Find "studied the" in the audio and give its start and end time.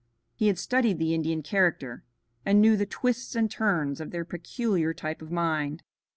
0.57-1.13